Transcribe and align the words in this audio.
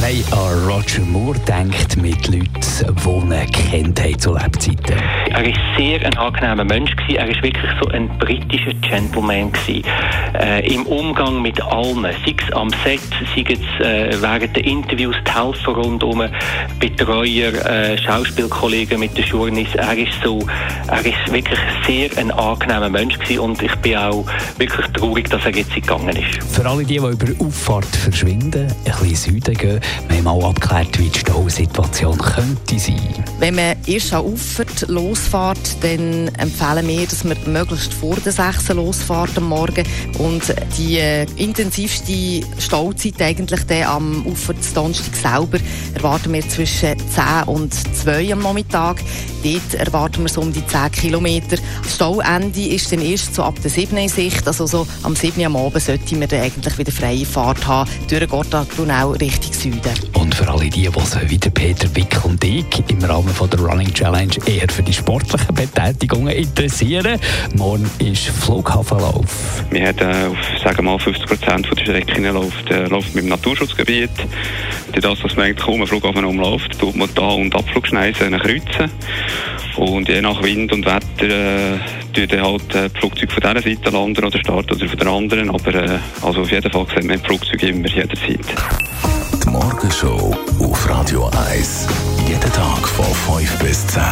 Nein, 0.00 0.22
an 0.32 0.68
Roger 0.68 1.02
Moore 1.02 1.38
denkt 1.40 1.96
mit 1.96 2.26
Leuten, 2.28 2.50
die 2.60 3.08
ihn 3.08 3.50
kennt 3.50 4.00
haben 4.00 4.18
zu 4.18 4.34
Lebzeiten. 4.34 4.96
Er 5.30 5.44
war 5.44 5.52
sehr 5.76 6.04
ein 6.06 6.16
angenehmer 6.16 6.64
Mensch. 6.64 6.94
Gewesen. 6.94 7.16
Er 7.16 7.28
war 7.28 7.42
wirklich 7.42 7.70
so 7.80 7.88
ein 7.88 8.08
britischer 8.18 8.74
Gentleman. 8.82 9.50
Gewesen. 9.52 9.84
Äh, 10.38 10.74
Im 10.74 10.84
Umgang 10.86 11.42
mit 11.42 11.60
allen, 11.62 12.02
sei 12.02 12.34
es 12.36 12.52
am 12.52 12.70
Set, 12.84 13.00
sei 13.34 13.44
es 13.48 13.84
äh, 13.84 14.20
während 14.20 14.54
der 14.54 14.64
Interviews, 14.64 15.16
die 15.26 15.32
Helfer 15.32 15.72
rundherum, 15.72 16.24
Betreuer, 16.78 17.52
äh, 17.64 17.96
Schauspielkollegen 17.98 19.00
mit 19.00 19.16
den 19.16 19.24
Journeys. 19.24 19.74
Er 19.74 19.96
ist 19.96 20.12
so, 20.22 20.40
er 20.88 21.04
ist 21.06 21.32
wirklich 21.32 21.58
sehr 21.86 22.10
ein 22.18 22.30
angenehmer 22.30 22.90
Mensch 22.90 23.18
gewesen 23.18 23.38
und 23.40 23.62
ich 23.62 23.74
bin 23.76 23.96
auch 23.96 24.24
wirklich 24.58 24.86
traurig, 24.88 25.30
dass 25.30 25.44
er 25.44 25.54
jetzt 25.54 25.74
gegangen 25.74 26.16
ist. 26.16 26.42
Für 26.52 26.68
alle 26.68 26.84
die, 26.84 26.98
die 26.98 27.06
über 27.06 27.44
Auffahrt 27.44 27.96
verschwinden, 27.96 28.66
ein 28.84 28.92
bisschen 29.00 29.34
Süden 29.34 29.54
gehen, 29.54 29.80
wir 30.08 30.16
haben 30.16 30.24
mal 30.24 30.44
abgeklärt, 30.44 30.98
wie 30.98 31.08
die 31.08 31.18
Stausituation 31.18 32.18
könnte 32.18 32.78
sein. 32.78 33.24
Wenn 33.38 33.54
man 33.54 33.76
erst 33.86 34.12
an 34.12 34.24
Auffahrt 34.24 34.88
losfährt, 34.88 35.82
dann 35.82 36.28
empfehlen 36.38 36.88
wir, 36.88 37.06
dass 37.06 37.24
man 37.24 37.36
möglichst 37.46 37.92
vor 37.92 38.16
der 38.16 38.32
6 38.32 38.68
losfährt 38.70 39.36
am 39.36 39.48
Morgen 39.48 39.84
und 40.18 40.54
die 40.78 40.98
äh, 40.98 41.26
intensivste 41.36 42.40
Stauzeit 42.58 43.20
eigentlich 43.20 43.60
am 43.86 44.26
Ufer 44.26 44.54
Donnerstag 44.74 45.14
selber 45.14 45.58
erwarten 45.94 46.32
wir 46.32 46.48
zwischen 46.48 46.98
10 46.98 47.44
und 47.46 47.74
2 47.74 48.32
am 48.32 48.40
Nachmittag. 48.40 49.00
Dort 49.44 49.74
erwarten 49.74 50.22
wir 50.22 50.28
so 50.30 50.40
um 50.40 50.52
die 50.52 50.66
10 50.66 50.90
Kilometer. 50.90 51.58
Das 51.82 51.94
Stauende 51.94 52.66
ist 52.66 52.90
dann 52.90 53.02
erst 53.02 53.34
so 53.34 53.42
ab 53.42 53.60
der 53.62 53.70
7 53.70 53.94
in 53.98 54.08
Sicht, 54.08 54.46
also 54.46 54.66
so 54.66 54.86
am 55.02 55.14
7 55.14 55.44
am 55.44 55.56
Abend 55.56 55.82
sollte 55.82 56.16
man 56.16 56.28
dann 56.28 56.40
eigentlich 56.40 56.78
wieder 56.78 56.92
freie 56.92 57.26
Fahrt 57.26 57.66
haben, 57.66 57.90
durch 58.08 58.26
Gotthard 58.26 58.68
Brunel 58.70 59.16
Richtung 59.20 59.52
Süden. 59.52 59.92
Und 60.14 60.34
für 60.34 60.48
alle 60.48 60.70
die, 60.70 60.88
die 60.88 61.00
sich 61.00 61.30
wie 61.30 61.38
der 61.38 61.50
Peter 61.50 61.94
Wick 61.94 62.24
und 62.24 62.42
ich 62.42 62.64
im 62.88 63.04
Rahmen 63.04 63.28
von 63.28 63.50
der 63.50 63.60
Running 63.60 63.92
Challenge 63.92 64.34
eher 64.46 64.68
für 64.70 64.82
die 64.82 64.94
sportlichen 64.94 65.54
Betätigungen 65.54 66.34
interessieren, 66.34 67.20
morgen 67.54 67.90
ist 67.98 68.28
Flughafenlauf. 68.28 69.62
Wir 69.70 69.88
haben 69.88 69.98
äh, 69.98 70.26
auf 70.28 70.38
sagen 70.62 70.78
wir 70.78 70.82
mal 70.82 70.98
50 70.98 71.26
Prozent 71.26 71.68
der 71.70 71.82
Strecke 71.82 72.30
läuft, 72.30 72.70
äh, 72.70 72.86
läuft 72.86 73.14
mit 73.14 73.24
dem 73.24 73.28
Naturschutzgebiet. 73.28 74.10
Durch 74.92 75.02
das, 75.02 75.20
dass 75.20 75.36
man 75.36 75.46
eigentlich 75.46 75.64
kaum 75.64 75.74
einen 75.74 75.86
Flughafen 75.86 76.24
umläuft, 76.24 76.78
tut 76.78 76.96
man 76.96 77.08
da 77.14 77.28
und 77.28 77.54
Abflugschneisen 77.54 78.38
kreuzen. 78.38 78.90
Und 79.76 80.08
je 80.08 80.20
nach 80.20 80.42
Wind 80.42 80.72
und 80.72 80.86
Wetter 80.86 81.28
äh, 81.28 82.40
halt 82.40 82.74
äh, 82.74 82.88
die 82.88 82.98
Flugzeuge 82.98 83.32
von 83.32 83.42
dieser 83.42 83.62
Seite 83.62 83.90
landen 83.90 84.24
oder 84.24 84.38
starten 84.38 84.74
oder 84.74 84.88
von 84.88 84.98
der 84.98 85.08
anderen. 85.08 85.50
Aber 85.50 85.74
äh, 85.74 85.98
also 86.22 86.42
auf 86.42 86.50
jeden 86.50 86.70
Fall 86.70 86.86
sieht 86.94 87.04
man 87.04 87.18
die 87.18 87.24
Flugzeuge 87.26 87.68
immer 87.68 87.88
jederzeit. 87.88 88.40
Die 89.42 89.50
Morgenshow 89.50 90.36
auf 90.60 90.88
Radio 90.88 91.30
1. 91.50 91.88
Jeden 92.28 92.52
Tag 92.52 92.88
von 92.88 93.38
5 93.38 93.58
bis 93.58 93.86
10. 93.88 94.02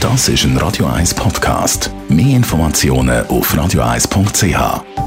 Das 0.00 0.28
ist 0.28 0.44
ein 0.44 0.56
Radio 0.58 0.86
1 0.86 1.14
Podcast. 1.14 1.90
Mehr 2.08 2.36
Informationen 2.36 3.26
auf 3.26 3.52
radio1.ch. 3.54 5.03